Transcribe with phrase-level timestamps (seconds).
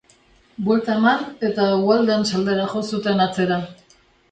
[0.67, 1.21] Buelta eman
[1.51, 3.63] eta Waldens aldera jo zuten atzera.